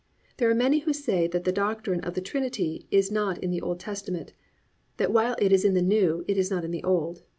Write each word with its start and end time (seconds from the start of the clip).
There 0.37 0.49
are 0.49 0.55
many 0.55 0.79
who 0.79 0.93
say 0.93 1.27
that 1.27 1.43
the 1.43 1.51
doctrine 1.51 1.99
of 1.99 2.15
the 2.15 2.21
Trinity 2.21 2.87
is 2.89 3.11
not 3.11 3.37
in 3.37 3.51
the 3.51 3.61
Old 3.61 3.79
Testament, 3.79 4.33
that 4.97 5.13
while 5.13 5.35
it 5.37 5.51
is 5.51 5.63
in 5.63 5.75
the 5.75 5.81
New, 5.83 6.25
it 6.27 6.39
is 6.39 6.49
not 6.49 6.65
in 6.65 6.71
the 6.71 6.83
Old. 6.83 7.21